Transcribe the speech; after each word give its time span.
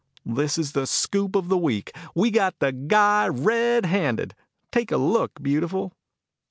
This 0.25 0.57
is 0.57 0.71
the 0.71 0.87
scoop 0.87 1.35
of 1.35 1.47
the 1.47 1.59
week. 1.59 1.95
We 2.15 2.31
got 2.31 2.57
the 2.57 2.71
guy 2.71 3.27
red 3.27 3.85
handed. 3.85 4.33
Take 4.71 4.91
a 4.91 4.97
look, 4.97 5.39
beautiful." 5.43 5.93